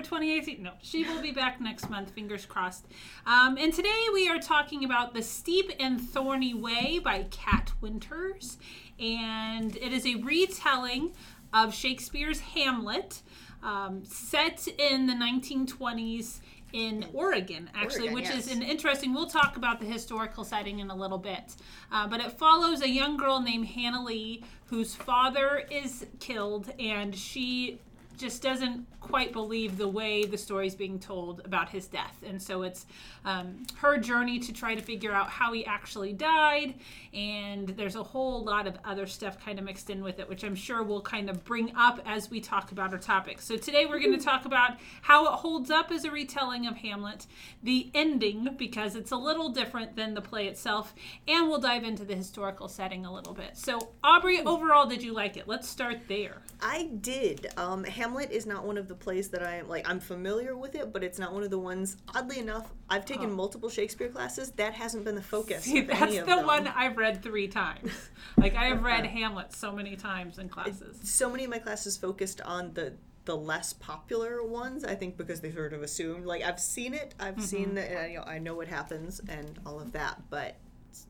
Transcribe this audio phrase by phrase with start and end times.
[0.00, 0.62] for 2018.
[0.62, 2.86] No, she will be back next month, fingers crossed.
[3.26, 8.58] Um, and today we are talking about The Steep and Thorny Way by Cat Winters.
[8.98, 11.12] And it is a retelling
[11.52, 13.20] of Shakespeare's Hamlet,
[13.62, 16.40] um, set in the 1920s
[16.72, 18.46] in Oregon, actually, Oregon, which yes.
[18.46, 19.12] is an interesting.
[19.12, 21.56] We'll talk about the historical setting in a little bit,
[21.90, 27.14] uh, but it follows a young girl named Hannah Lee whose father is killed, and
[27.14, 27.80] she
[28.20, 32.62] just doesn't quite believe the way the story's being told about his death, and so
[32.62, 32.86] it's
[33.24, 36.74] um, her journey to try to figure out how he actually died,
[37.14, 40.44] and there's a whole lot of other stuff kind of mixed in with it, which
[40.44, 43.40] I'm sure we'll kind of bring up as we talk about our topic.
[43.40, 46.76] So today we're going to talk about how it holds up as a retelling of
[46.76, 47.26] Hamlet,
[47.62, 50.94] the ending because it's a little different than the play itself,
[51.26, 53.56] and we'll dive into the historical setting a little bit.
[53.56, 55.48] So Aubrey, overall, did you like it?
[55.48, 56.42] Let's start there.
[56.62, 57.46] I did.
[57.56, 59.88] Um, Hamlet is not one of the plays that I am like.
[59.88, 61.96] I'm familiar with it, but it's not one of the ones.
[62.14, 64.50] Oddly enough, I've taken multiple Shakespeare classes.
[64.52, 65.64] That hasn't been the focus.
[65.64, 66.46] See, of that's the them.
[66.46, 67.92] one I've read three times.
[68.36, 70.98] Like I have read Hamlet so many times in classes.
[71.02, 72.94] So many of my classes focused on the
[73.26, 74.82] the less popular ones.
[74.84, 77.42] I think because they sort of assumed like I've seen it, I've Mm-hmm.
[77.42, 80.22] seen the, I know, I know what happens and all of that.
[80.30, 80.56] But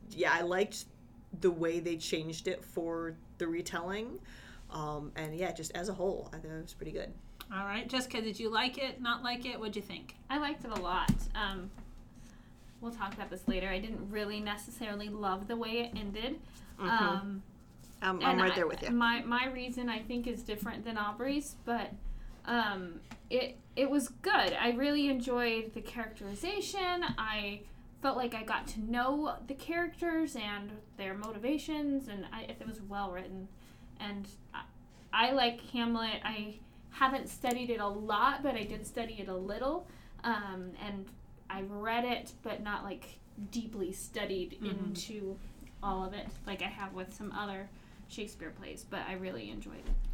[0.09, 0.85] yeah, I liked
[1.39, 4.19] the way they changed it for the retelling.
[4.71, 7.11] Um, and yeah, just as a whole, I thought it was pretty good.
[7.53, 9.01] All right, Jessica, did you like it?
[9.01, 9.59] Not like it?
[9.59, 10.15] What'd you think?
[10.29, 11.11] I liked it a lot.
[11.35, 11.69] Um,
[12.79, 13.67] we'll talk about this later.
[13.67, 16.39] I didn't really necessarily love the way it ended.
[16.79, 17.43] Um,
[18.01, 18.91] I'm, I'm right I- there with you.
[18.91, 21.91] My my reason I think is different than Aubrey's, but
[22.45, 24.53] um, it it was good.
[24.59, 27.03] I really enjoyed the characterization.
[27.17, 27.61] I
[28.01, 32.81] felt like I got to know the characters and their motivations, and I, it was
[32.81, 33.47] well written.
[34.01, 34.63] And I,
[35.13, 36.21] I like Hamlet.
[36.23, 36.55] I
[36.91, 39.87] haven't studied it a lot, but I did study it a little,
[40.23, 41.05] um, and
[41.49, 43.19] I've read it, but not like
[43.51, 45.37] deeply studied into
[45.81, 47.69] all of it, like I have with some other
[48.07, 48.85] Shakespeare plays.
[48.89, 50.10] But I really enjoyed it.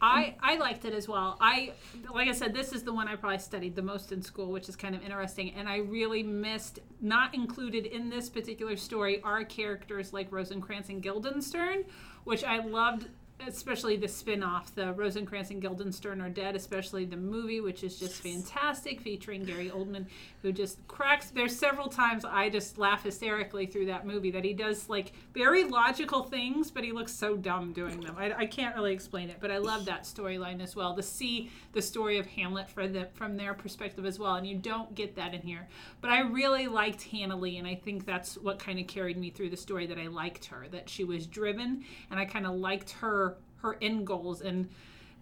[0.00, 1.36] I, I liked it as well.
[1.40, 1.72] I
[2.12, 4.68] like I said, this is the one I probably studied the most in school, which
[4.68, 5.52] is kind of interesting.
[5.54, 11.02] And I really missed not included in this particular story are characters like Rosencrantz and
[11.02, 11.84] Guildenstern,
[12.24, 13.08] which I loved,
[13.46, 18.22] especially the spin-off, the Rosencrantz and Guildenstern are dead, especially the movie, which is just
[18.22, 20.06] fantastic, featuring Gary Oldman,
[20.42, 21.30] who just cracks.
[21.30, 25.64] There's several times I just laugh hysterically through that movie that he does like very
[25.64, 28.16] logical things, but he looks so dumb doing them.
[28.18, 30.94] I, I can't really explain it, but I love that storyline as well.
[30.94, 34.56] To see the story of Hamlet for the, from their perspective as well, and you
[34.56, 35.68] don't get that in here.
[36.00, 39.30] But I really liked Hannah Lee, and I think that's what kind of carried me
[39.30, 39.86] through the story.
[39.86, 43.25] That I liked her, that she was driven, and I kind of liked her
[43.58, 44.68] her end goals and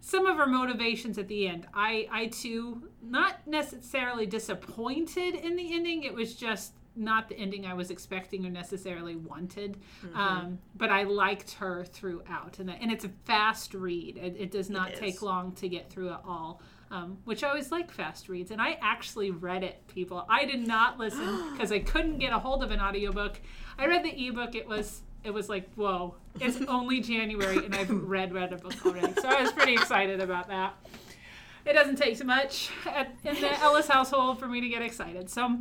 [0.00, 1.66] some of her motivations at the end.
[1.72, 6.04] I I too not necessarily disappointed in the ending.
[6.04, 9.78] It was just not the ending I was expecting or necessarily wanted.
[10.14, 14.18] Um, but I liked her throughout, and and it's a fast read.
[14.18, 14.98] It, it does not is.
[14.98, 16.60] take long to get through it all.
[16.90, 20.24] Um, which I always like fast reads, and I actually read it, people.
[20.28, 23.40] I did not listen because I couldn't get a hold of an audiobook.
[23.78, 24.54] I read the ebook.
[24.54, 28.84] It was it was like whoa, it's only January, and I've read read a book
[28.86, 30.74] already, so I was pretty excited about that.
[31.66, 35.30] It doesn't take too much at, in the Ellis household for me to get excited.
[35.30, 35.60] So,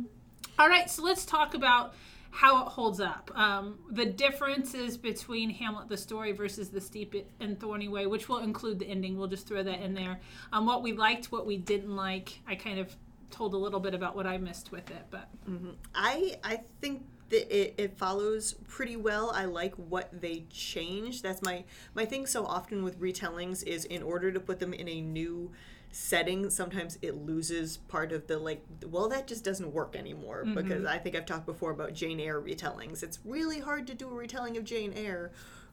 [0.58, 1.94] all right, so let's talk about
[2.30, 3.30] how it holds up.
[3.34, 8.38] Um, the differences between Hamlet the story versus the Steep and Thorny Way, which will
[8.38, 9.16] include the ending.
[9.16, 10.20] We'll just throw that in there.
[10.52, 12.40] Um, what we liked, what we didn't like.
[12.46, 12.94] I kind of
[13.30, 15.28] told a little bit about what I missed with it, but
[15.94, 19.30] I I think that it, it follows pretty well.
[19.34, 21.22] I like what they changed.
[21.22, 22.26] That's my my thing.
[22.26, 25.50] So often with retellings is in order to put them in a new
[25.90, 28.64] setting, sometimes it loses part of the like.
[28.86, 32.40] Well, that just doesn't work anymore because I think I've talked before about Jane Eyre
[32.40, 33.02] retellings.
[33.02, 35.30] It's really hard to do a retelling of Jane Eyre.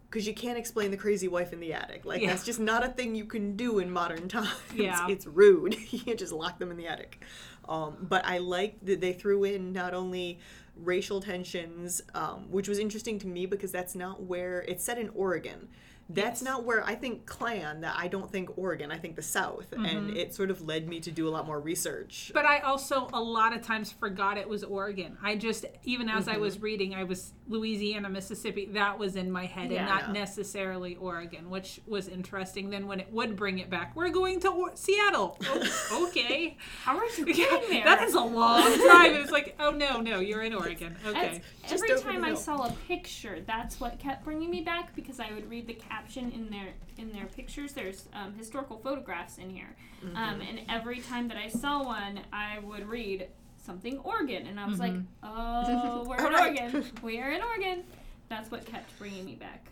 [0.10, 2.04] Because you can't explain the crazy wife in the attic.
[2.04, 2.32] Like, Yeah.
[2.32, 4.50] that's just not a thing you can do in modern times.
[4.76, 5.08] Yeah.
[5.08, 5.74] It's rude.
[5.90, 7.24] you can't just lock them in the attic.
[7.70, 10.40] Um, but I like that they threw in not only
[10.76, 15.10] racial tensions, um, which was interesting to me because that's not where it's set in
[15.10, 15.68] Oregon.
[16.14, 17.82] That's not where I think Klan.
[17.82, 18.92] That I don't think Oregon.
[18.92, 20.16] I think the South, and mm-hmm.
[20.16, 22.32] it sort of led me to do a lot more research.
[22.34, 25.18] But I also a lot of times forgot it was Oregon.
[25.22, 26.42] I just even as I mm-hmm.
[26.42, 28.68] was reading, I was Louisiana, Mississippi.
[28.74, 29.80] That was in my head, Yeah.
[29.80, 30.14] and not Yeah.
[30.14, 32.70] necessarily Oregon, which was interesting.
[32.70, 35.38] Then when it would bring it back, we're going to or- Seattle.
[35.46, 37.84] Oh, okay, How are you getting there?
[37.84, 39.16] that is a long drive.
[39.16, 40.96] It's like, oh no, no, you're in Oregon.
[41.06, 41.14] Okay.
[41.14, 45.20] That's- Just every time I saw a picture, that's what kept bringing me back because
[45.20, 47.74] I would read the caption in their in their pictures.
[47.74, 50.16] There's um, historical photographs in here, Mm-hmm.
[50.18, 53.28] um, and every time that I saw one, I would read
[53.64, 56.34] something Oregon, and I was like, oh, we're in.
[56.34, 56.86] Oregon.
[57.04, 57.84] We're in Oregon.
[58.28, 59.68] That's what kept bringing me back.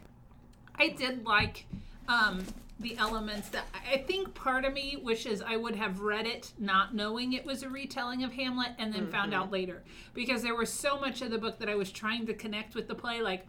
[0.75, 1.65] I did like
[2.07, 2.43] um,
[2.79, 6.93] the elements that I think part of me wishes I would have read it not
[6.93, 9.81] knowing it was a retelling of Hamlet and then found out later
[10.13, 12.87] because there was so much of the book that I was trying to connect with
[12.87, 13.47] the play like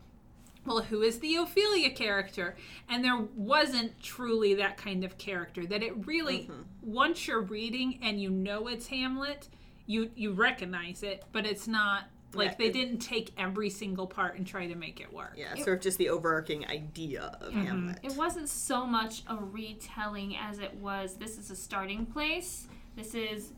[0.71, 2.57] well who is the Ophelia character
[2.89, 6.63] and there wasn't truly that kind of character that it really mm-hmm.
[6.83, 9.49] once you're reading and you know it's Hamlet
[9.87, 14.37] you you recognize it but it's not like Yeah, they didn't take every single part
[14.37, 17.65] and try to make it work yeah, sort of just the overarching idea of mm-hmm.
[17.65, 17.99] Hamlet.
[18.05, 22.69] It wasn't so much a retelling as it was this is a starting place.
[22.97, 23.51] This is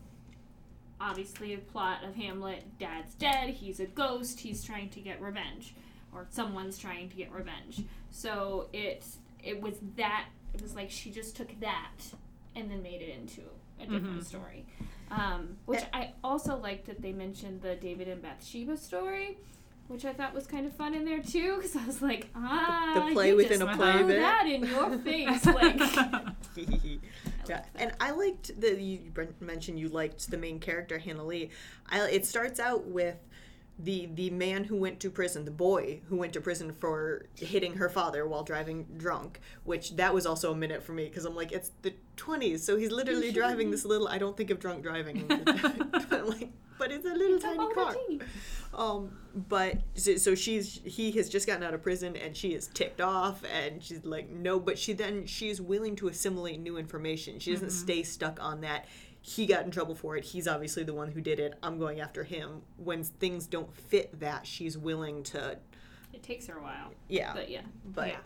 [0.98, 2.64] obviously a plot of Hamlet.
[2.78, 5.74] Dad's dead, he's a ghost, he's trying to get revenge.
[6.14, 7.82] Or someone's trying to get revenge.
[8.10, 9.04] So it
[9.42, 11.92] it was that it was like she just took that
[12.54, 13.42] and then made it into
[13.80, 14.66] a different story.
[15.10, 19.38] Um, which I also liked that they mentioned the David and Bathsheba story.
[19.88, 22.92] Which I thought was kind of fun in there too, because I was like, ah,
[22.94, 24.20] the play you within just a play threw bit.
[24.20, 25.78] that in your face, like.
[27.48, 31.50] yeah, and I liked that you mentioned you liked the main character Hannah Lee.
[31.90, 33.16] I, it starts out with
[33.82, 37.74] the the man who went to prison, the boy who went to prison for hitting
[37.74, 39.40] her father while driving drunk.
[39.64, 42.76] Which that was also a minute for me because I'm like, it's the 20s, so
[42.76, 44.08] he's literally driving this little.
[44.08, 45.28] I don't think of drunk driving.
[46.12, 47.94] Like, but it's a little It's a tiny car.
[47.94, 48.24] Bumblebee.
[48.74, 52.68] Um, but so, so she's he has just gotten out of prison and she is
[52.68, 57.38] ticked off and she's like no, but she then she's willing to assimilate new information.
[57.38, 58.86] She doesn't stay stuck on that.
[59.22, 60.24] He got in trouble for it.
[60.24, 61.54] He's obviously the one who did it.
[61.62, 62.62] I'm going after him.
[62.76, 65.58] When things don't fit that, she's willing to
[66.12, 67.32] It takes her a while, yeah.
[67.32, 67.62] but yeah.
[67.84, 68.16] But Yeah.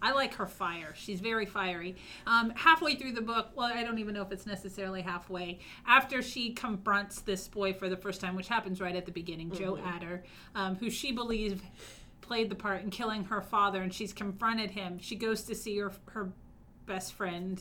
[0.00, 0.94] I like her fire.
[0.94, 1.96] She's very fiery.
[2.26, 6.22] Um, halfway through the book, well, I don't even know if it's necessarily halfway, after
[6.22, 9.76] she confronts this boy for the first time, which happens right at the beginning, Joe
[9.84, 10.22] Adder,
[10.54, 11.60] um, who she believes
[12.20, 14.98] played the part in killing her father, and she's confronted him.
[15.00, 16.30] She goes to see her her
[16.86, 17.60] best friend.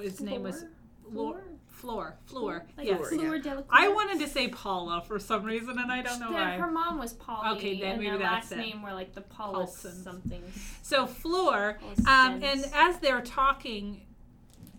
[0.00, 0.64] His name was
[1.10, 1.42] Floor?
[1.78, 2.16] Floor.
[2.26, 2.66] Floor.
[2.76, 2.98] Like yes.
[2.98, 3.42] Floor, Fleur yeah.
[3.42, 3.66] Delacour.
[3.70, 6.50] I wanted to say Paula for some reason, and I don't know The- why.
[6.56, 7.54] Her mom was Paula.
[7.56, 8.58] Okay, then and maybe their that's last it.
[8.58, 10.02] name were like the Paulsons.
[10.02, 10.42] something.
[10.82, 14.02] So Floor, um, and as they're talking,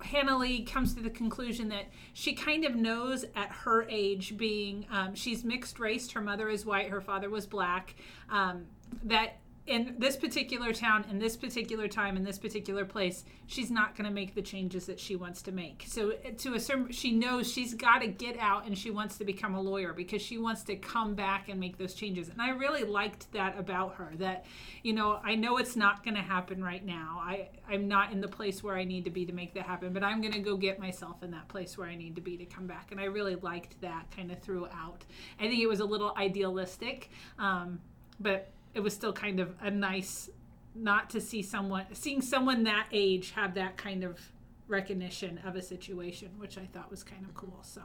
[0.01, 4.85] Hannah Lee comes to the conclusion that she kind of knows at her age, being
[4.91, 7.95] um, she's mixed race, her mother is white, her father was black,
[8.29, 8.65] um,
[9.03, 13.95] that in this particular town, in this particular time, in this particular place, she's not
[13.95, 15.85] going to make the changes that she wants to make.
[15.87, 19.17] So uh, to a certain, she knows she's got to get out and she wants
[19.19, 22.29] to become a lawyer because she wants to come back and make those changes.
[22.29, 24.11] And I really liked that about her.
[24.17, 24.45] That
[24.81, 27.21] you know, I know it's not going to happen right now.
[27.23, 29.93] I I'm not in the place where I need to be to make that happen,
[29.93, 32.37] but I'm going to go get myself in that place where I need to be
[32.37, 32.91] to come back.
[32.91, 35.03] And I really liked that kind of throughout.
[35.39, 37.79] I think it was a little idealistic, um,
[38.19, 40.29] but it was still kind of a nice
[40.75, 44.19] not to see someone seeing someone that age have that kind of
[44.67, 47.81] recognition of a situation which i thought was kind of cool so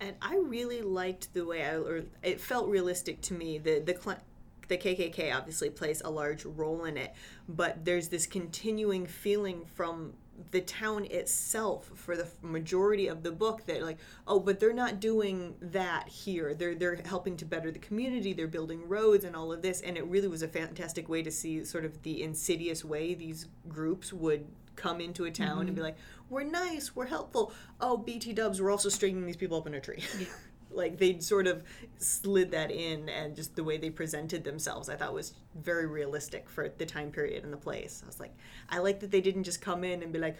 [0.00, 3.58] and I really liked the way I or it felt realistic to me.
[3.58, 4.22] The the cl-
[4.68, 7.12] the KKK obviously plays a large role in it,
[7.48, 10.14] but there's this continuing feeling from
[10.50, 15.00] the town itself for the majority of the book that like oh but they're not
[15.00, 16.54] doing that here.
[16.54, 18.32] They're they're helping to better the community.
[18.32, 19.80] They're building roads and all of this.
[19.80, 23.46] And it really was a fantastic way to see sort of the insidious way these
[23.68, 25.76] groups would come into a town and mm-hmm.
[25.76, 25.96] be like
[26.28, 26.94] we're nice.
[26.94, 27.52] We're helpful.
[27.80, 30.02] Oh bt dubs we're also stringing these people up in a tree.
[30.18, 30.26] Yeah.
[30.70, 31.62] like they'd sort of
[31.98, 36.48] slid that in and just the way they presented themselves i thought was very realistic
[36.48, 38.02] for the time period and the place.
[38.02, 38.34] I was like
[38.68, 40.36] i like that they didn't just come in and be like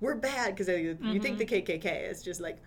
[0.00, 2.58] we're bad because you, you think the kkk is just like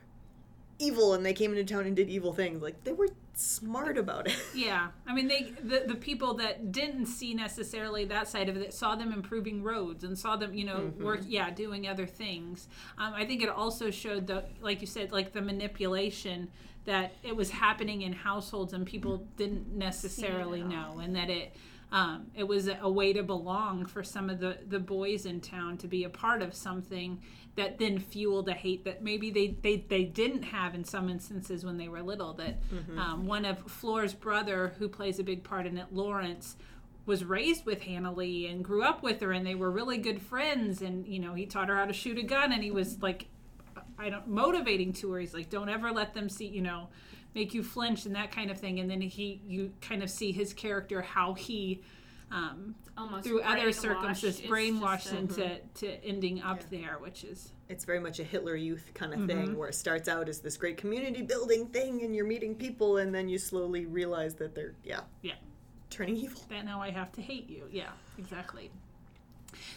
[0.79, 2.61] evil and they came into town and did evil things.
[2.61, 4.35] Like they were smart about it.
[4.55, 4.89] Yeah.
[5.05, 8.95] I mean they the, the people that didn't see necessarily that side of it saw
[8.95, 12.67] them improving roads and saw them you know work yeah doing other things.
[12.97, 16.49] Um, i think it also showed the like you said like the manipulation
[16.85, 21.55] that it was happening in households and people didn't necessarily know and that it
[21.91, 25.77] um, it was a, way to belong for some of the, the boys in town
[25.77, 27.21] to be a part of something
[27.55, 31.63] that then fueled a hate that maybe they, they, they didn't have in some instances
[31.63, 32.33] when they were little.
[32.33, 32.57] That
[32.99, 36.57] um, one of Floor's brother, who plays a big part in it, Lawrence,
[37.05, 40.21] was raised with Hannah Lee and grew up with her, and they were really good
[40.21, 40.81] friends.
[40.81, 43.27] And you know, he taught her how to shoot a gun, and he was like,
[43.97, 45.19] I don't motivating to her.
[45.19, 46.89] He's like, don't ever let them see, you know,
[47.33, 48.79] make you flinch and that kind of thing.
[48.79, 51.81] And then he, you kind of see his character how he.
[52.31, 57.85] Um, Almost through other circumstances, brainwashed a- into to ending up there, which is It's
[57.85, 59.27] very much a Hitler Youth kind of Mm-hmm.
[59.27, 62.97] thing, where it starts out as this great community building thing, and you're meeting people,
[62.97, 65.33] and then you slowly realize that they're yeah yeah.
[65.89, 66.41] turning evil.
[66.49, 67.65] that now I have to hate you.
[67.71, 68.71] Yeah, exactly.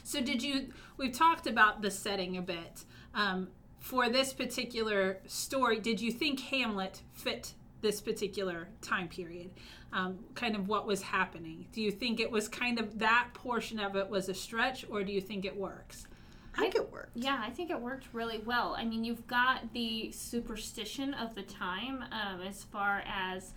[0.04, 0.68] So did you?
[0.96, 2.84] We've talked about the setting a bit.
[3.14, 3.48] Um,
[3.88, 9.50] for this particular story, did you think Hamlet fit this particular time period?
[9.94, 11.64] Um, kind of what was happening.
[11.72, 15.02] Do you think it was kind of that portion of it was a stretch, or
[15.02, 16.06] do you think it works?
[16.54, 17.16] I think it worked.
[17.16, 18.74] Yeah, I think it worked really well.
[18.76, 23.54] I mean, you've got the superstition of the time um, as far as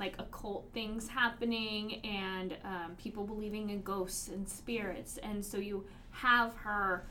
[0.00, 5.18] like occult things happening and um, people believing in ghosts and spirits.
[5.18, 7.04] And so you have her.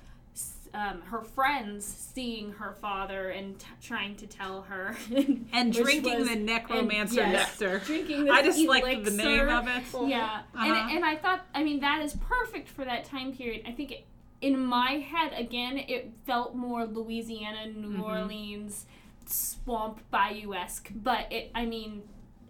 [0.76, 4.96] Um, her friends seeing her father and t- trying to tell her
[5.54, 7.78] And drinking was- the necromancer and- yes, nectar.
[7.86, 9.84] drinking I just like the name of it.
[10.10, 10.66] Yeah, Uh-huh.
[10.66, 13.64] and and I thought, I mean, that is perfect for that time period.
[13.68, 14.06] I think it,
[14.42, 18.02] in my head, again, it felt more Louisiana, New Mm-hmm.
[18.04, 18.86] Orleans,
[19.28, 22.02] swamp bayou esque, but it, I mean,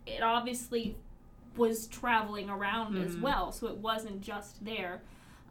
[0.08, 0.96] it obviously
[1.58, 3.22] was traveling around as Mm-hmm.
[3.22, 5.02] well, so it wasn't just there.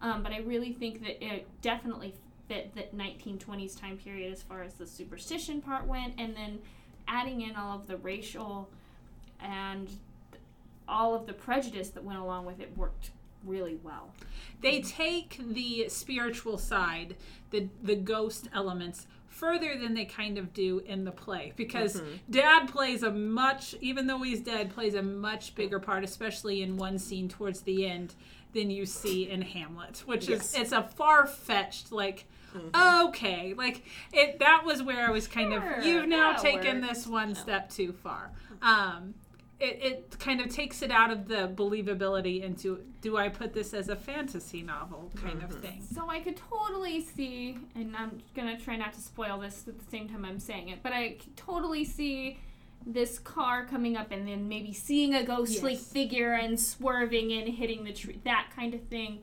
[0.00, 2.14] Um, but I really think that it definitely
[2.52, 6.58] fit the 1920s time period as far as the superstition part went, and then
[7.08, 8.68] adding in all of the racial
[9.40, 9.88] and
[10.86, 13.10] all of the prejudice that went along with it worked
[13.44, 14.12] really well.
[14.60, 17.16] they take the spiritual side,
[17.50, 22.14] the the ghost elements further than they kind of do in the play because mm-hmm.
[22.30, 26.76] dad plays a much even though he's dead plays a much bigger part especially in
[26.76, 28.14] one scene towards the end
[28.52, 30.52] than you see in Hamlet which Yes.
[30.52, 33.06] is it's a far-fetched like Mm-hmm.
[33.08, 33.82] okay like
[34.12, 36.98] it that was where I was kind Sure, of you've now taken works.
[36.98, 38.30] this one step too far
[38.60, 38.64] mm-hmm.
[38.66, 39.14] um
[39.62, 43.72] it, it kind of takes it out of the believability into do I put this
[43.72, 45.60] as a fantasy novel kind of mm-hmm.
[45.60, 45.86] thing.
[45.94, 49.88] So I could totally see, and I'm gonna try not to spoil this at the
[49.90, 52.38] same time I'm saying it, but I could totally see
[52.84, 55.92] this car coming up and then maybe seeing a ghostly Yes.
[55.92, 59.20] figure and swerving and hitting the tree, that kind of thing.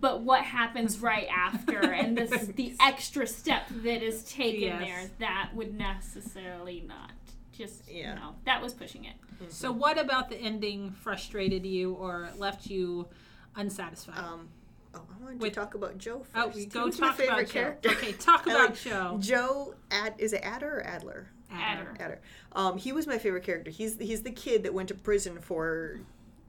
[0.00, 4.80] But what happens right after, and this, the extra step that is taken Yes.
[4.84, 7.12] there, that would necessarily not.
[7.52, 8.10] Just, Yeah.
[8.10, 9.14] you know, that was pushing it.
[9.48, 13.08] So what about the ending frustrated you or left you
[13.56, 14.18] unsatisfied?
[14.18, 14.48] Um,
[14.94, 15.54] oh, I wanted Wait.
[15.54, 16.34] to talk about Joe first.
[16.36, 17.52] oh, He go was my favorite about Joe.
[17.52, 17.90] character.
[17.90, 19.16] Okay, talk about like Joe.
[19.20, 21.28] Joe, Ad, is it Adder or Adler?
[21.50, 21.94] Adder.
[21.98, 22.20] Adder.
[22.52, 23.70] Um, he was my favorite character.
[23.70, 26.00] He's he's the kid that went to prison for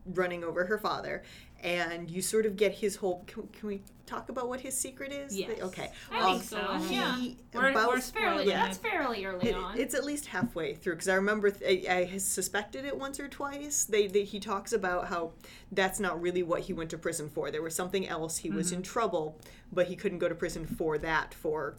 [0.06, 1.24] running over her father,
[1.62, 3.24] and you sort of get his whole.
[3.28, 5.38] Can, can we talk about what his secret is?
[5.38, 5.62] Yes.
[5.62, 5.90] Okay.
[6.12, 7.18] I um, think so, he- yeah.
[7.54, 8.66] We're- about- we're fairly, Yeah.
[8.66, 9.78] That's fairly early it- on.
[9.78, 13.28] it's at least halfway through because I remember th- I, I suspected it once or
[13.28, 13.86] twice.
[13.86, 15.32] They, they he talks about how
[15.72, 17.52] that's not really what he went to prison for.
[17.52, 18.38] There was something else.
[18.38, 18.92] He was in mm-hmm.
[18.92, 19.40] trouble,
[19.72, 21.76] but he couldn't go to prison for that for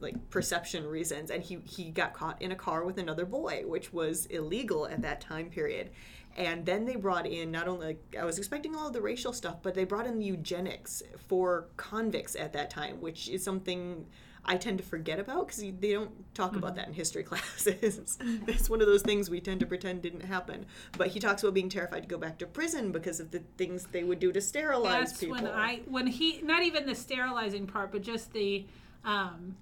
[0.00, 1.30] like perception reasons.
[1.30, 5.02] And he he got caught in a car with another boy, which was illegal at
[5.02, 5.90] that time period.
[6.36, 9.32] And then they brought in not only like, I was expecting all of the racial
[9.32, 14.06] stuff, but they brought in the eugenics for convicts at that time, which is something
[14.44, 18.18] I tend to forget about because they don't talk about that in history classes.
[18.46, 20.66] it's one of those things we tend to pretend didn't happen.
[20.98, 23.86] But he talks about being terrified to go back to prison because of the things
[23.92, 25.36] they would do to sterilize That's people.
[25.36, 28.66] when I when he not even the sterilizing part, but just the
[29.04, 29.56] um,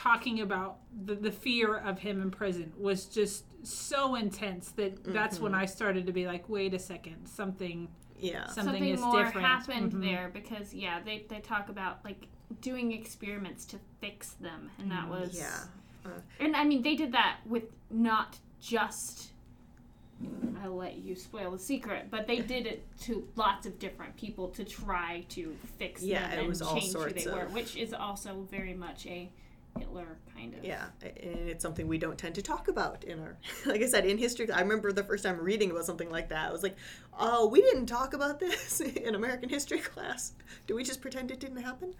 [0.00, 0.76] talking about
[1.06, 5.44] the, the fear of him in prison was just so intense that that's Mm-hmm.
[5.44, 7.88] when I started to be like, wait a second, something
[8.18, 8.46] yeah.
[8.48, 9.46] something, something is more different.
[9.46, 10.00] happened Mhm.
[10.02, 12.26] there because yeah they, they talk about like
[12.60, 15.60] doing experiments to fix them and that was Mm, yeah.
[16.06, 19.32] Uh, and i mean they did that with not just
[20.62, 24.48] i'll let you spoil the secret but they did it to lots of different people
[24.48, 27.42] to try to fix Yeah, them it and was all change who sorts they were
[27.42, 29.28] of- which is also very much a
[29.78, 33.36] hitler kind of Yeah, and it's something we don't tend to talk about in our,
[33.66, 34.50] like I said, in history.
[34.50, 36.48] I remember the first time reading about something like that.
[36.48, 36.76] I was like,
[37.18, 40.32] oh, we didn't talk about this in American history class.
[40.66, 41.94] Do we just pretend it didn't happen?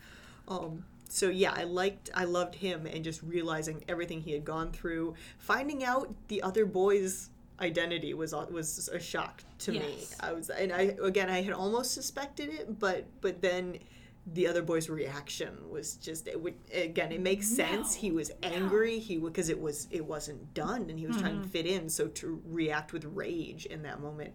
[0.49, 4.73] Um, so yeah, I liked, I loved him, and just realizing everything he had gone
[4.73, 7.31] through, finding out the other boys
[7.61, 10.05] identity was was a shock to me.
[10.21, 13.79] I was and I again I had almost suspected it, but but then
[14.33, 17.95] the other boy's reaction was just it would again it makes sense.
[17.95, 18.01] No.
[18.01, 18.99] He was angry.
[18.99, 21.51] He because it was it wasn't done and he was trying to mm-hmm.
[21.51, 21.89] fit in.
[21.89, 24.35] So to react with rage in that moment,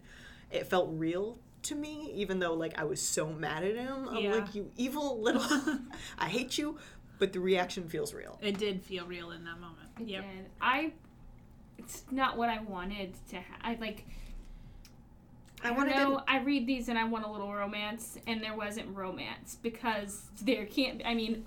[0.49, 2.11] it felt real to me.
[2.13, 4.35] Even though like I was so mad at him, I'm Yeah.
[4.35, 5.43] like you evil little,
[6.17, 6.77] I hate you.
[7.19, 8.39] But the reaction feels real.
[8.41, 9.89] It did feel real in that moment.
[9.99, 10.23] It Yep.
[10.23, 10.45] did.
[10.59, 10.93] I.
[11.77, 13.37] It's not what I wanted to.
[13.37, 14.05] Ha- I like.
[15.63, 16.21] I I don't know.
[16.27, 20.65] I read these and I want a little romance, and there wasn't romance because there
[20.65, 21.01] can't.
[21.05, 21.45] I mean,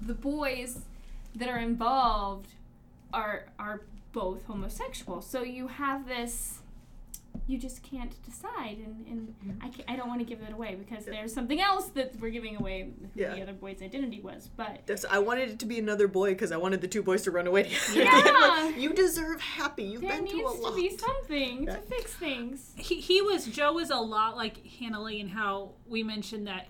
[0.00, 0.80] the boys
[1.34, 2.48] that are involved
[3.12, 3.82] are are
[4.12, 6.59] both homosexual, so you have this.
[7.46, 9.64] You just can't decide, and, and mm-hmm.
[9.64, 12.30] I, ca I don't want to give it away because there's something else that we're
[12.30, 13.34] giving away who Yeah.
[13.34, 14.48] the other boy's identity was.
[14.56, 17.22] But That's, I wanted it to be another boy because I wanted the two boys
[17.22, 18.04] to run away together.
[18.04, 18.60] Yeah.
[18.64, 19.84] Like, you deserve happy.
[19.84, 21.76] You've there been needs through a to be something Yeah.
[21.76, 22.72] to fix things.
[22.76, 26.68] he, he was Joe was a lot like Hannah Lee and how we mentioned that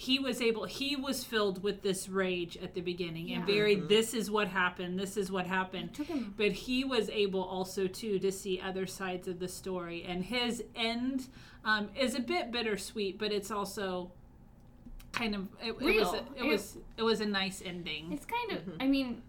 [0.00, 3.54] he was able he was filled with this rage at the beginning and Yeah.
[3.54, 7.42] very this is what happened this is what happened took him but he was able
[7.44, 11.26] also too to see other sides of the story and his end
[11.66, 14.10] um, is a bit bittersweet but it's also
[15.12, 16.14] kind of it, it was Real.
[16.14, 18.58] a, it, It- was it was a nice ending It's kind of.
[18.66, 18.82] Mm-hmm.
[18.82, 19.22] I mean,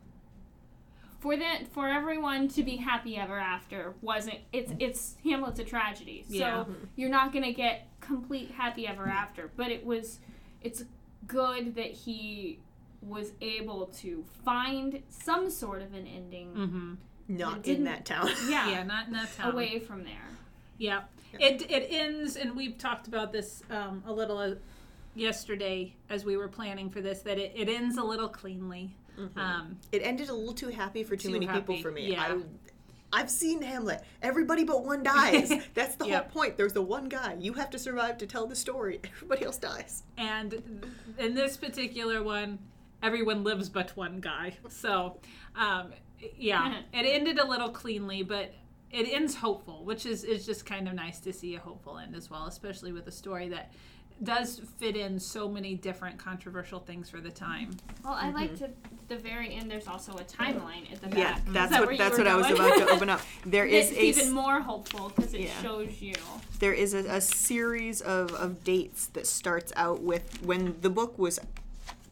[1.19, 4.39] for that, for everyone to be happy ever after wasn't.
[4.53, 6.63] It's it's Hamlet's a tragedy, so Yeah.
[6.95, 9.51] you're not gonna get complete happy ever after.
[9.55, 10.19] But it was,
[10.61, 10.83] it's
[11.27, 12.59] good that he
[13.01, 16.49] was able to find some sort of an ending.
[16.53, 16.93] hmm
[17.27, 18.29] Not It in that town.
[18.49, 20.29] Yeah, yeah not in that town away from there.
[20.77, 21.01] Yeah.
[21.39, 24.55] It it ends, and we've talked about this um, a little uh,
[25.15, 27.19] yesterday as we were planning for this.
[27.21, 28.95] That it, it ends a little cleanly.
[29.35, 32.11] Um, It ended a little too happy for too, Too many people for me.
[32.11, 32.37] yeah.
[33.13, 34.03] I've seen Hamlet.
[34.21, 35.51] Everybody but one dies.
[35.73, 36.31] That's the Yep.
[36.31, 36.57] whole point.
[36.57, 37.35] There's the one guy.
[37.39, 38.99] You have to survive to tell the story.
[39.15, 40.03] Everybody else dies.
[40.17, 40.83] and
[41.17, 42.59] in this particular one,
[43.03, 44.53] everyone lives but one guy.
[44.69, 45.17] So,
[45.55, 45.91] um,
[46.37, 48.53] yeah, it ended a little cleanly, but
[48.91, 52.15] it ends hopeful, which is is just kind of nice to see a hopeful end
[52.15, 53.71] as well, especially with a story that
[54.23, 57.71] does fit in so many different controversial things for the time.
[58.03, 58.69] Well, I like to
[59.07, 59.69] the very end.
[59.69, 61.17] There's also a timeline at the back.
[61.17, 63.21] Yeah, that's that what that's were what I was about to open up.
[63.45, 65.61] There is a even more hopeful because it Yeah.
[65.61, 66.13] shows you.
[66.59, 71.17] there is a, a series of, of dates that starts out with when the book
[71.17, 71.39] was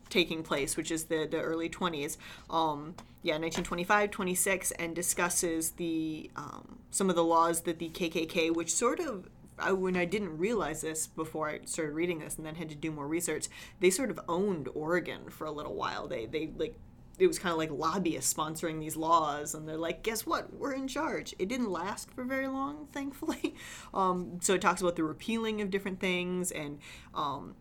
[0.10, 2.18] taking place, which is the, the early 20s.
[2.50, 8.54] Um, yeah, 1925, 26, and discusses the um, some of the laws that the KKK,
[8.54, 12.46] which sort of I, when I didn't realize this before I started reading this and
[12.46, 13.48] then had to do more research,
[13.80, 16.08] they sort of owned Oregon for a little while.
[16.08, 16.76] They they like
[17.20, 20.54] it was kind of like lobbyists sponsoring these laws, and they're like, guess what?
[20.54, 21.36] We're in charge.
[21.38, 23.56] It didn't last for very long, thankfully.
[23.94, 26.80] Um, so it talks about the repealing of different things and
[27.14, 27.56] um,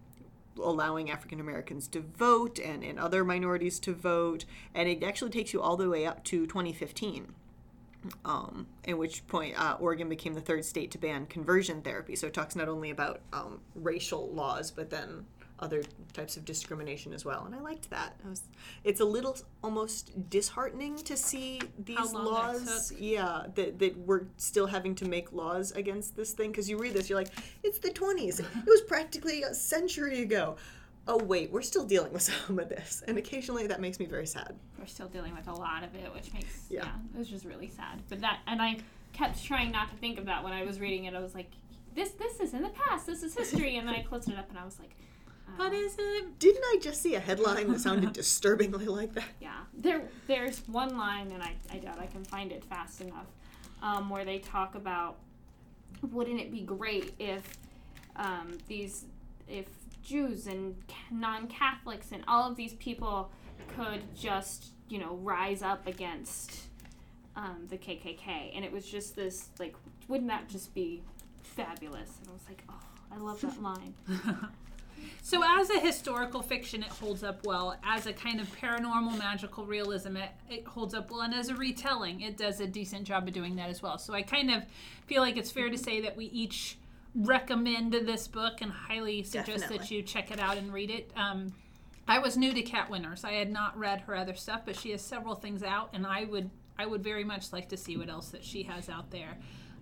[0.63, 4.45] allowing African Americans to vote and, and other minorities to vote.
[4.75, 7.35] And it actually takes you all the way up to 2015.
[8.25, 12.15] Um, at which point uh, Oregon became the third state to ban conversion therapy.
[12.15, 15.27] So it talks not only about um, racial laws, but then
[15.61, 15.83] other
[16.13, 17.45] types of discrimination as well.
[17.45, 18.15] And I liked that.
[18.25, 18.43] I was,
[18.85, 22.93] it's a little almost disheartening to see these long that laws.
[22.99, 26.51] Yeah, that, that we're still having to make laws against this thing.
[26.51, 27.33] Because you read this, you're like,
[27.63, 28.41] it's the 20s.
[28.41, 30.57] It was practically a century ago.
[31.11, 33.03] Oh, wait, we're still dealing with some of this.
[33.09, 34.55] And occasionally that makes me very sad.
[34.79, 36.85] We're still dealing with a lot of it, which makes Yeah.
[36.85, 38.03] yeah, it was just really sad.
[38.09, 38.77] But that, and I
[39.15, 41.15] kept trying not to think of that when I was reading it.
[41.15, 41.51] I was like,
[41.95, 43.07] this this is in the past.
[43.07, 43.77] This is history.
[43.79, 44.91] And then I closed it up and I was like,
[45.49, 46.39] uh, What is it?
[46.39, 49.25] Didn't I just see a headline that sounded disturbingly like that?
[49.41, 53.27] Yeah, there there's one line, and I, I doubt I can find it fast enough,
[53.83, 55.17] um, where they talk about
[56.13, 57.57] wouldn't it be great if
[58.17, 59.07] um, these
[59.49, 59.67] if
[60.09, 60.75] Jews and
[61.11, 63.31] non-Catholics and all of these people
[63.77, 66.63] could just you know rise up against
[67.37, 69.75] um, the KKK, and it was just this like
[70.09, 71.03] wouldn't that just be
[71.43, 72.19] fabulous?
[72.21, 72.81] And I was like, oh,
[73.13, 73.95] I love that line.
[75.23, 77.77] So, as a historical fiction, it holds up well.
[77.85, 81.21] As a kind of paranormal magical realism, it, it holds up well.
[81.21, 83.99] And as a retelling, it does a decent job of doing that as well.
[83.99, 84.65] So, I kind of
[85.07, 86.79] feel like it's fair to say that we each
[87.15, 91.11] recommend this book and highly suggest that you check it out and read it.
[91.17, 91.55] Um,
[92.07, 93.25] I was new to Cat Winters.
[93.25, 96.25] I had not read her other stuff, but she has several things out, and I
[96.25, 99.37] would I would very much like to see what else that she has out there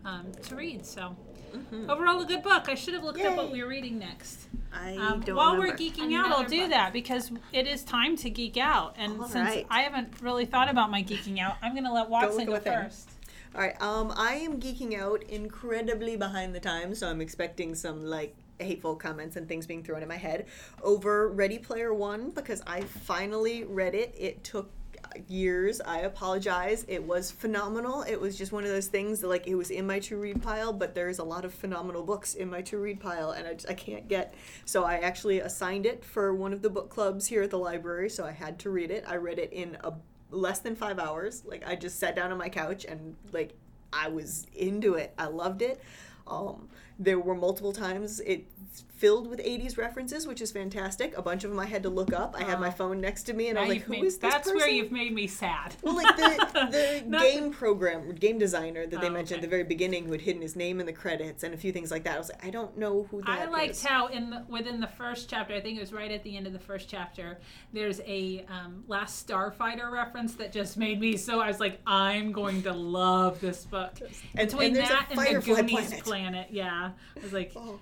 [0.04, 0.86] um, to read.
[0.86, 1.14] So,
[1.88, 2.68] overall, a good book.
[2.70, 4.48] I should have looked up what we were reading next.
[4.72, 5.72] I Um, don't while remember.
[5.72, 6.70] we're geeking out, I'll do book.
[6.70, 8.94] that because it is time to geek out.
[8.98, 9.66] And All since right.
[9.70, 12.60] I haven't really thought about my geeking out, I'm going to let Watson go the
[12.60, 13.10] first.
[13.54, 13.80] All right.
[13.80, 18.96] Um, I am geeking out incredibly behind the times, so I'm expecting some like hateful
[18.96, 20.46] comments and things being thrown at my head
[20.82, 24.14] over Ready Player One because I finally read it.
[24.18, 24.70] It took
[25.28, 25.80] years.
[25.80, 26.84] I apologize.
[26.88, 28.02] It was phenomenal.
[28.02, 30.42] It was just one of those things that like it was in my to read
[30.42, 33.54] pile, but there's a lot of phenomenal books in my to read pile, and I,
[33.54, 34.34] just, I can't get.
[34.64, 38.10] So I actually assigned it for one of the book clubs here at the library,
[38.10, 39.04] so I had to read it.
[39.06, 39.92] I read it in a
[40.30, 41.42] less than five hours.
[41.44, 43.54] Like I just sat down on my couch and like
[43.92, 45.12] I was into it.
[45.18, 45.80] I loved it.
[46.26, 48.44] Um, there were multiple times it
[48.96, 51.16] filled with 80s references, which is fantastic.
[51.18, 52.34] A bunch of them I had to look up.
[52.38, 52.72] I had my Oh.
[52.72, 54.68] phone next to me, and Now I was like, "Who made- is this that's where
[54.68, 55.76] you've made me sad.
[55.82, 59.44] Well, like the, the game program, game designer that they Oh, mentioned okay.
[59.44, 61.72] at the very beginning, who had hidden his name in the credits and a few
[61.72, 62.14] things like that.
[62.14, 63.84] I was like, I don't know who that I liked is.
[63.84, 66.46] how in the, within the first chapter, I think it was right at the end
[66.46, 67.38] of the first chapter,
[67.74, 71.40] there's a um, Last Starfighter reference that just made me so.
[71.40, 73.92] I was like, I'm going to love this book.
[74.34, 76.04] And- Between and that and the Goonies planet.
[76.04, 76.46] planet.
[76.50, 77.78] yeah, I was like, Oh.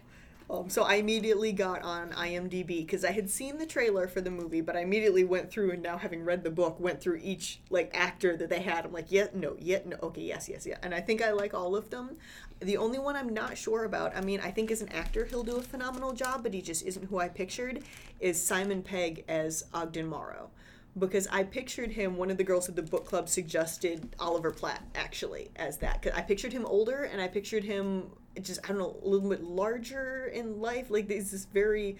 [0.51, 4.31] Um, so I immediately got on IMDb because I had seen the trailer for the
[4.31, 7.61] movie, but I immediately went through and now having read the book, went through each
[7.71, 8.85] like actor that they had.
[8.85, 11.55] I'm like, yeah, no, yeah, no, okay, yes, yes, yeah, and I think I like
[11.55, 12.17] all of them.
[12.61, 15.43] The only one I'm not sure about, I mean, I think as an actor he'll
[15.45, 17.83] do a phenomenal job, but he just isn't who I pictured.
[18.21, 20.51] Is Simon Pegg as Ogden Morrow?
[20.97, 24.83] Because I pictured him, one of the girls at the book club suggested Oliver Platt
[24.95, 26.03] actually as that.
[26.03, 29.29] Cause I pictured him older, and I pictured him just I don't know a little
[29.29, 30.91] bit larger in life.
[30.91, 31.97] Like he's this very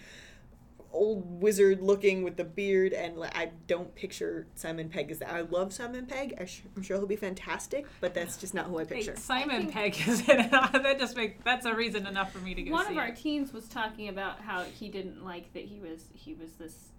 [0.93, 5.31] old wizard looking with the beard, and like, I don't picture Simon Pegg as that.
[5.35, 6.35] I love Simon Pegg.
[6.41, 9.17] I sh- I'm sure he'll be fantastic, but that's just not who I hey, picture.
[9.17, 10.51] Simon think- Pegg is in it.
[10.53, 12.73] that just make that's a reason enough for me to go see.
[12.73, 13.17] One see of our it.
[13.17, 16.91] teens was talking about how he didn't like that he was he was this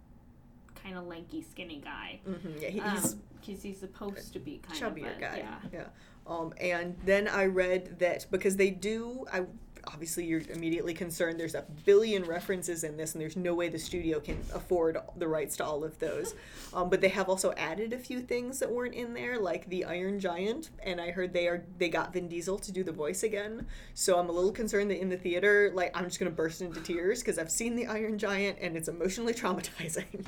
[0.84, 2.20] kind of lanky, skinny guy.
[2.26, 5.38] hmm yeah, he, he's because he's supposed to be kind chubbier of a, guy.
[5.38, 5.56] Yeah.
[5.74, 5.86] Yeah.
[6.28, 9.46] Um, and then I read that because they do, I
[9.88, 11.40] obviously you're immediately concerned.
[11.40, 15.28] There's a billion references in this, and there's no way the studio can afford the
[15.28, 16.34] rights to all of those.
[16.74, 19.86] Um, but they have also added a few things that weren't in there, like the
[19.86, 23.24] Iron Giant, and I heard they are they got Vin Diesel to do the voice
[23.24, 23.66] again.
[23.94, 26.82] So I'm a little concerned that in the theater, like I'm just gonna burst into
[26.82, 30.26] tears because I've seen the Iron Giant and it's emotionally traumatizing.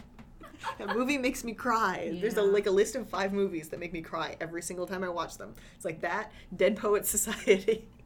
[0.78, 2.17] that movie makes me cry.
[2.22, 5.04] There's a like a list of five movies that make me cry every single time
[5.04, 5.54] I watch them.
[5.76, 7.88] It's like that, Dead Poets Society.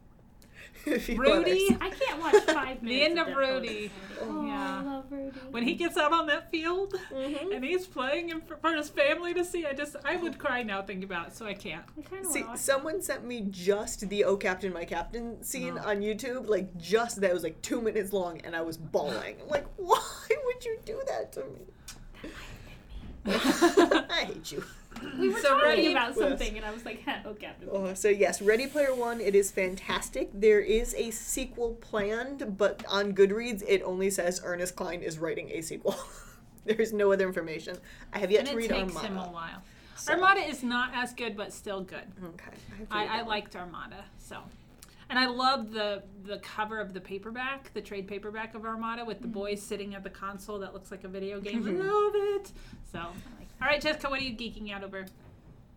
[0.84, 1.68] If Rudy?
[1.70, 2.84] us- I can't watch five minutes.
[2.84, 3.88] The end of Dead Rudy.
[4.18, 4.22] Poets.
[4.28, 4.80] Oh, Yeah.
[4.80, 5.38] I love Rudy.
[5.52, 7.54] When he gets out on that field Mhm.
[7.54, 10.64] and he's playing in for, for his family to see, I just I would cry
[10.64, 11.84] now thinking about it, so I can't.
[11.98, 15.78] I See, want to watch someone sent me just the "Oh Captain, My Captain" scene
[15.78, 15.88] Oh.
[15.88, 19.36] on YouTube, like just that was like two minutes long, and I was bawling.
[19.48, 20.02] Like, why
[20.46, 21.60] would you do that to me?
[24.10, 24.64] I hate you.
[25.18, 26.18] We were So talking Ready- about Yes.
[26.18, 29.20] something, and I was like, "Oh, Captain." Oh, so yes, Ready Player One.
[29.20, 30.30] It is fantastic.
[30.32, 35.50] There is a sequel planned, but on Goodreads it only says Ernest Cline is writing
[35.50, 35.96] a sequel.
[36.64, 37.78] There's no other information.
[38.12, 39.06] I have yet and to it read takes Armada.
[39.08, 39.62] him a while.
[39.96, 42.06] So- Armada is not as good, but still good.
[42.24, 44.38] Okay, I, I, I liked Armada, so.
[45.10, 49.20] And I love the the cover of the paperback, the trade paperback of Armada with
[49.20, 49.34] the mm-hmm.
[49.40, 51.66] boys sitting at the console that looks like a video game.
[51.66, 52.52] I love it.
[52.92, 53.06] So,
[53.62, 55.06] all right, Jessica, what are you geeking out over?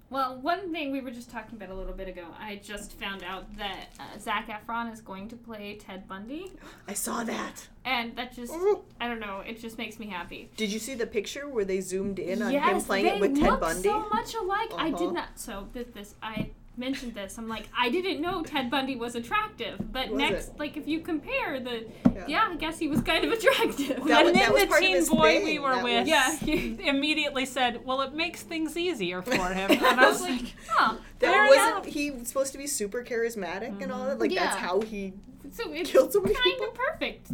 [0.10, 3.24] Well, one thing we were just talking about a little bit ago, I just found
[3.24, 6.52] out that uh, Zac Efron is going to play Ted Bundy,
[6.88, 7.68] I saw that.
[7.86, 8.84] and that just, Ooh.
[9.02, 10.50] I don't know, it just makes me happy.
[10.58, 13.50] Did you see the picture where they zoomed in on him playing it with Ted
[13.52, 13.84] look Bundy?
[13.90, 14.72] so much alike.
[14.78, 14.98] I Uh-huh.
[14.98, 15.28] did not.
[15.40, 17.38] So this, this, I mentioned this.
[17.38, 20.60] I'm like, I didn't know Ted Bundy was attractive, but Was next, it?
[20.60, 22.26] like, if you compare the, Yeah.
[22.28, 24.04] yeah, I guess he was kind of attractive.
[24.06, 25.46] That and was- then that the teen boy thing.
[25.46, 26.90] we were That with was- Yeah.
[26.90, 30.96] immediately said, "Well, it makes things easier for him." And I was like, Huh.
[31.20, 31.86] That Fair wasn't enough.
[31.86, 34.20] he was supposed to be super charismatic and all that?
[34.20, 34.66] Like that's mm-hmm.
[34.66, 35.14] how he
[35.52, 36.68] So it's Killed so many kind people.
[36.68, 37.28] of perfect.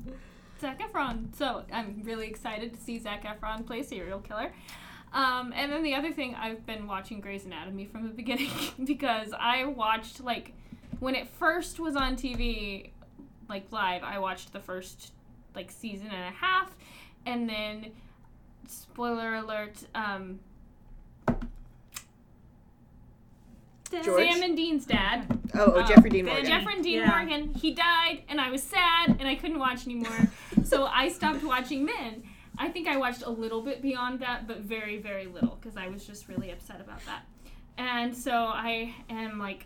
[0.61, 1.35] Zac Efron.
[1.35, 4.51] So I'm really excited to see Zac Efron play serial killer.
[5.13, 8.49] Um, and then the other thing, I've been watching Grey's Anatomy from the beginning
[8.85, 10.53] because I watched like
[10.99, 12.91] when it first was on TV,
[13.49, 14.03] like live.
[14.03, 15.11] I watched the first
[15.55, 16.75] like season and a half,
[17.25, 17.91] and then
[18.67, 19.75] spoiler alert.
[19.93, 20.39] Um,
[23.91, 24.29] George?
[24.31, 25.25] Sam and Dean's dad.
[25.53, 26.45] Oh, oh Um, Jeffrey Dean Morgan.
[26.45, 27.09] Jeffrey Dean Yeah.
[27.09, 30.29] Morgan, he died, and I was sad, and I couldn't watch anymore.
[30.63, 32.23] so I stopped watching then.
[32.61, 35.87] I think I watched a little bit beyond that, but very, very little, because I
[35.87, 37.23] was just really upset about that.
[37.79, 39.65] And so I am like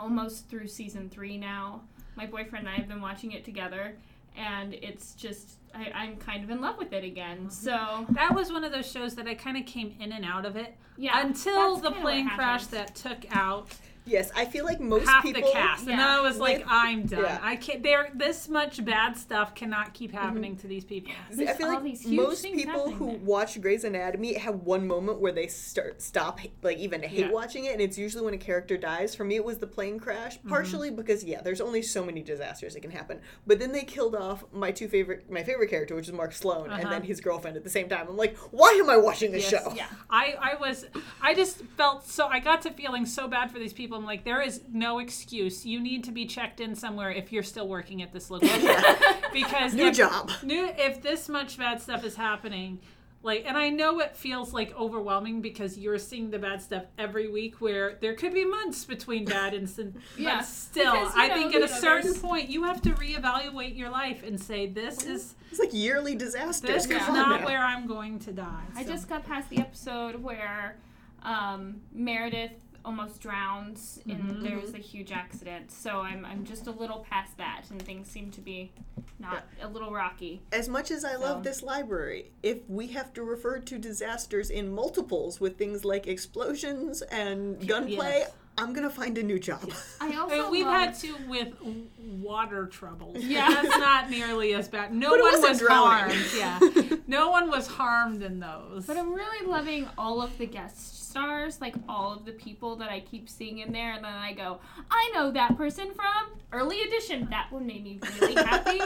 [0.00, 1.82] almost through season three now.
[2.14, 3.96] My boyfriend and I have been watching it together,
[4.36, 7.38] and it's just, I, I'm kind of in love with it again.
[7.38, 7.48] Mm-hmm.
[7.48, 10.46] So, that was one of those shows that I kind of came in and out
[10.46, 11.20] of it yeah.
[11.20, 13.74] until the plane crash that took out
[14.06, 15.42] Yes, I feel like most half people.
[15.42, 16.18] the cast, and then yeah.
[16.18, 17.22] I was like, With- I'm done.
[17.22, 17.38] yeah.
[17.42, 17.82] I can't.
[17.82, 21.12] There, this much bad stuff cannot keep happening to these people.
[21.38, 23.18] I feel like these most people who there.
[23.18, 27.30] watch Grey's Anatomy have one moment where they start stop like even hate Yeah.
[27.30, 29.14] watching it, and it's usually when a character dies.
[29.14, 30.48] For me, it was the plane crash, Mm-hmm.
[30.50, 33.20] partially because yeah, there's only so many disasters that can happen.
[33.46, 36.64] But then they killed off my two favorite, my favorite character, which is Mark Sloan,
[36.70, 36.90] and Uh-huh.
[36.90, 38.06] then his girlfriend at the same time.
[38.08, 39.62] I'm like, why am I watching this Yes.
[39.64, 39.72] show?
[39.74, 39.86] Yeah.
[40.10, 40.84] I, I was
[41.22, 43.93] I just felt so I got to feeling so bad for these people.
[43.94, 45.64] I'm like, there is no excuse.
[45.66, 48.74] You need to be checked in somewhere if you're still working at this location.
[49.32, 50.30] because New if, job.
[50.42, 52.80] New if this much bad stuff is happening,
[53.22, 57.28] like and I know it feels like overwhelming because you're seeing the bad stuff every
[57.30, 59.98] week where there could be months between bad incidents.
[60.18, 62.82] Yeah, But still, because, I know, think at you a certain there's- point you have
[62.82, 66.68] to reevaluate your life and say this is It's like yearly disasters.
[66.70, 67.46] this Come is not now.
[67.46, 68.64] where I'm going to die.
[68.76, 70.76] I just got past the episode where
[71.22, 74.42] um, Meredith almost drowns and Mhm.
[74.42, 75.70] there's a huge accident.
[75.70, 78.72] So I'm, I'm just a little past that and things seem to be
[79.18, 80.42] not a little rocky.
[80.52, 84.74] As much as I love this library, if we have to refer to disasters in
[84.74, 88.32] multiples with things like explosions and gunplay, Yes.
[88.56, 89.72] I'm gonna find a new job.
[90.00, 91.52] I I also mean, we've love- had to with
[91.98, 93.16] water troubles.
[93.24, 93.48] Yeah.
[93.50, 94.94] that's not nearly as bad.
[94.94, 96.16] No But it one wasn't was drowning.
[96.16, 96.90] harmed.
[96.90, 98.86] Yeah, no one was harmed in those.
[98.86, 102.90] But I'm really loving all of the guest stars, like all of the people that
[102.90, 106.80] I keep seeing in there, and then I go, I know that person from Early
[106.82, 107.28] Edition.
[107.30, 108.80] That one made me really happy.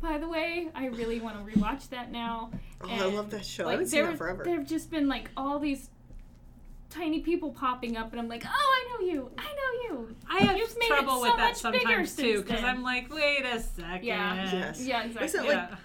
[0.00, 2.50] By the way, I really want to rewatch that now.
[2.82, 3.64] Oh, I love that show.
[3.64, 4.44] I Like haven't seen there, that forever.
[4.44, 5.90] there've just been like all these
[6.90, 10.16] tiny people popping up, and I'm like, oh, I know you, I know you.
[10.28, 12.62] I have You've made it trouble so with that sometimes too, because.
[12.64, 14.04] I'm like, wait a second.
[14.04, 14.50] Yeah.
[14.52, 14.84] Yes.
[14.84, 15.26] Yeah, exactly.
[15.26, 15.76] Isn't like, Yeah.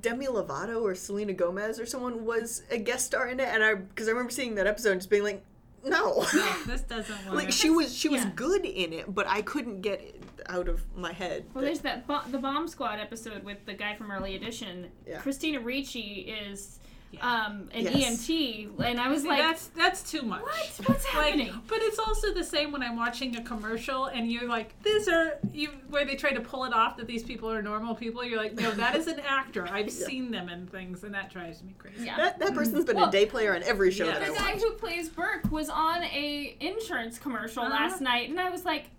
[0.00, 3.74] Demi Lovato or Selena Gomez or someone was a guest star in it, and I
[3.74, 5.44] because I remember seeing that episode and just being like,
[5.84, 6.26] no.
[6.34, 7.34] No, this doesn't work.
[7.34, 8.32] like she was she was Yeah.
[8.34, 11.44] good in it, but I couldn't get it out of my head.
[11.54, 14.88] Well, that- there's that bo- the Bomb Squad episode with the guy from Early Edition.
[15.06, 15.20] Yeah.
[15.20, 16.80] Christina Ricci is
[17.12, 17.44] Yeah.
[17.46, 18.26] um, an Yes.
[18.28, 20.42] EMT, and I was See, like, that's that's too much.
[20.42, 20.80] what?
[20.86, 21.52] What's happening?
[21.52, 25.08] Like, but it's also the same when I'm watching a commercial and you're like, these
[25.08, 28.24] are you where they try to pull it off that these people are normal people.
[28.24, 29.66] You're like, no, that is an actor.
[29.70, 30.06] I've Yeah.
[30.06, 32.04] seen them in things, and that drives me crazy.
[32.06, 32.16] yeah.
[32.16, 34.14] that that person's been Well, a day player on every show yeah.
[34.18, 34.62] that I the guy watch.
[34.62, 37.72] who plays Burke was on a insurance commercial Uh-huh.
[37.72, 38.90] last night, and I was like,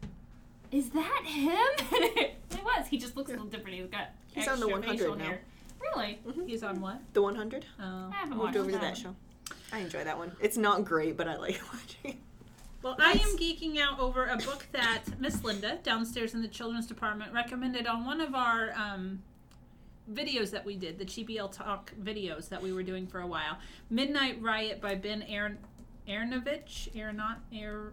[0.72, 1.52] "Is that him?"
[1.92, 2.88] it was.
[2.88, 3.78] He just looks a little different.
[3.78, 5.26] He's got He's on the extra 100 facial now.
[5.26, 5.42] hair.
[5.80, 6.20] Really?
[6.46, 7.00] He's on what?
[7.14, 7.84] The 100 Oh.
[7.84, 8.82] I haven't moved watched over to that.
[8.82, 9.16] that show.
[9.72, 10.32] I enjoy that one.
[10.40, 12.12] It's not great, but I like watching.
[12.12, 12.18] it.
[12.84, 16.86] Well, I am geeking out over a book that Miss Linda downstairs in the children's
[16.86, 19.22] department recommended on one of our um,
[20.12, 23.58] videos that we did, the GBL Talk videos that we were doing for a while.
[23.90, 25.58] Midnight Riot by Ben Aaron
[26.08, 26.94] Aronovich.
[26.96, 27.92] Aeronot Air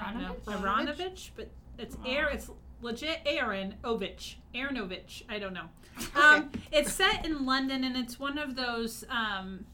[0.00, 0.36] I don't know.
[0.46, 0.96] Aronovich?
[0.96, 1.48] Aronovich, but
[1.78, 2.28] it's Air.
[2.30, 2.50] It's
[2.80, 4.36] legit Aaron Ovich.
[4.54, 5.22] Aaronovich.
[5.28, 5.68] I don't know.
[6.14, 6.20] Okay.
[6.20, 9.64] Um, it's set in London, and it's one of those um,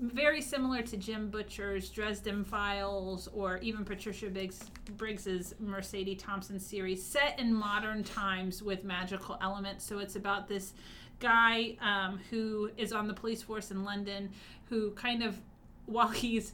[0.00, 7.04] very similar to Jim Butcher's Dresden Files, or even Patricia Biggs, Briggs's Mercedes Thompson series,
[7.04, 9.84] set in modern times with magical elements.
[9.84, 10.74] So it's about this
[11.18, 14.30] guy um, who is on the police force in London,
[14.68, 15.40] who kind of
[15.86, 16.52] while he's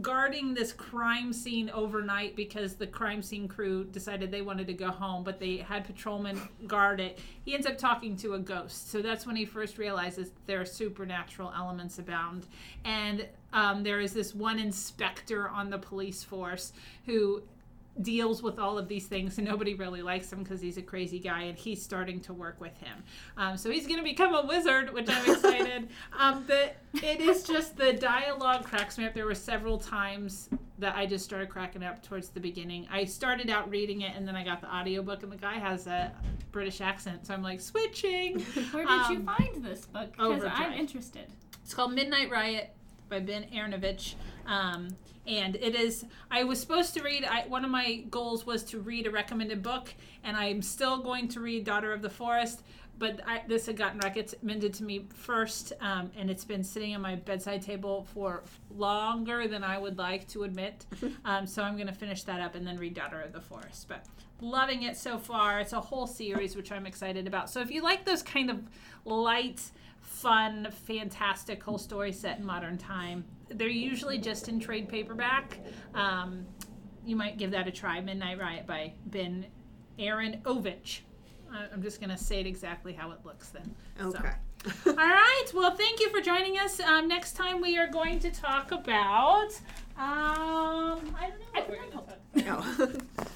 [0.00, 4.90] guarding this crime scene overnight because the crime scene crew decided they wanted to go
[4.90, 7.18] home, but they had patrolmen guard it.
[7.44, 8.90] He ends up talking to a ghost.
[8.90, 12.46] So that's when he first realizes there are supernatural elements abound.
[12.84, 16.72] And um, there is this one inspector on the police force
[17.06, 17.42] who
[18.02, 21.18] deals with all of these things and nobody really likes him because he's a crazy
[21.18, 23.02] guy and he's starting to work with him.
[23.36, 25.88] Um, so he's going to become a wizard which i'm excited.
[26.18, 29.14] Um, but it is just the dialogue cracks me up.
[29.14, 32.86] There were several times that i just started cracking up towards the beginning.
[32.90, 35.86] I started out reading it and then i got the audiobook and the guy has
[35.88, 36.12] a
[36.52, 38.40] british accent so i'm like switching.
[38.72, 40.12] Where did you Um, find this book?
[40.12, 41.26] Because I'm interested.
[41.62, 42.70] it's called Midnight Riot
[43.08, 44.14] by Ben Aaronovitch.
[44.46, 44.88] Um,
[45.26, 48.80] and it is, I was supposed to read, I, one of my goals was to
[48.80, 49.92] read a recommended book,
[50.24, 52.62] and I'm still going to read Daughter of the Forest.
[52.98, 57.02] But I, this had gotten recommended to me first, um, and it's been sitting on
[57.02, 58.42] my bedside table for
[58.74, 60.86] longer than I would like to admit.
[61.24, 63.86] Um, so I'm going to finish that up and then read Daughter of the Forest.
[63.86, 64.06] But
[64.40, 65.60] loving it so far.
[65.60, 67.50] It's a whole series, which I'm excited about.
[67.50, 68.62] So if you like those kind of
[69.04, 69.60] light,
[70.08, 75.58] fun, fantastical story set in modern time, they're usually just in trade paperback.
[75.94, 76.46] Um,
[77.04, 78.00] you might give that a try.
[78.00, 79.46] Midnight Riot by Ben
[79.98, 81.00] Aaron Ovich.
[81.52, 83.74] I- I'm just going to say it exactly how it looks then.
[83.98, 84.32] So, Okay.
[84.86, 85.46] All right.
[85.54, 86.80] Well, thank you for joining us.
[86.80, 89.50] Um, next time we are going to talk about.
[89.96, 92.86] Um, I don't know what we're going to talk about.
[92.88, 93.26] No.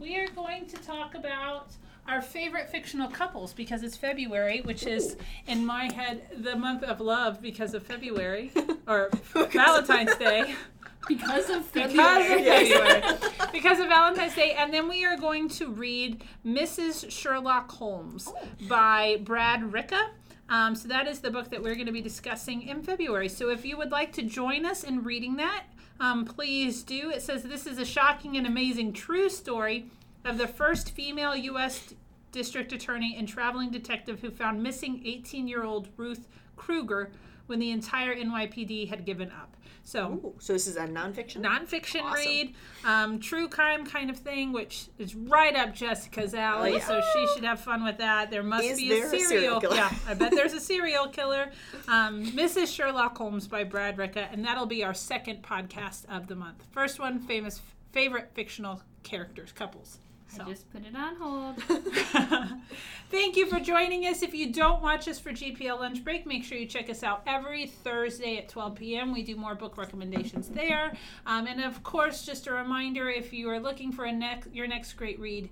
[0.00, 1.68] We are going to talk about
[2.06, 7.00] our favorite fictional couples because it's February, which is in my head the month of
[7.00, 8.52] love because of February
[8.86, 9.10] or
[9.52, 10.54] Valentine's Day.
[11.06, 12.48] Because of Because February.
[12.62, 13.18] of February.
[13.52, 14.52] because of Valentine's Day.
[14.54, 17.10] And then we are going to read Mrs.
[17.10, 18.32] Sherlock Holmes
[18.70, 20.00] by Brad Ricca.
[20.48, 23.28] Um, so that is the book that we're going to be discussing in February.
[23.28, 25.64] So if you would like to join us in reading that,
[26.00, 27.10] um, please do.
[27.10, 29.90] It says this is a shocking and amazing true story
[30.24, 31.94] of the first female U.S.
[32.32, 37.10] district attorney and traveling detective who found missing 18 year old Ruth Cruger
[37.46, 39.56] when the entire NYPD had given up.
[39.86, 41.42] So Ooh, so this is a nonfiction.
[41.42, 42.14] nonfiction Awesome.
[42.26, 42.54] read,
[42.86, 46.72] um, true crime kind of thing, which is right up Jessica's alley.
[46.72, 46.86] Oh, yeah.
[46.86, 48.30] So she should have fun with that.
[48.30, 49.28] There must Is be a a serial.
[49.28, 49.76] serial killer?
[49.76, 51.50] Yeah, I bet there's a serial killer.
[51.86, 52.74] Um, Mrs.
[52.74, 56.64] Sherlock Holmes by Brad Ricca, and that'll be our second podcast of the month.
[56.72, 57.60] First one, famous
[57.92, 59.98] favorite fictional characters, couples.
[60.34, 60.44] So.
[60.44, 61.62] I just put it on hold.
[63.10, 64.22] Thank you for joining us.
[64.22, 67.22] If you don't watch us for GPL Lunch Break, make sure you check us out
[67.26, 69.12] every Thursday at 12 p.m.
[69.12, 70.94] We do more book recommendations there.
[71.26, 74.66] Um, and of course, just a reminder if you are looking for a next, your
[74.66, 75.48] next great read,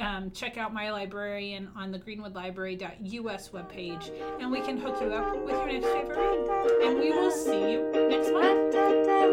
[0.00, 5.34] um, check out My Librarian on the greenwoodlibrary.us webpage, and we can hook you up
[5.42, 6.86] with your next favorite read.
[6.86, 8.74] And we will see you next month.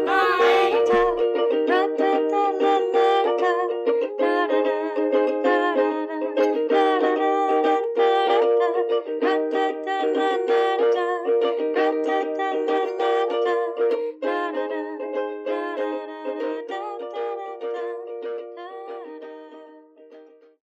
[0.06, 1.80] Bye.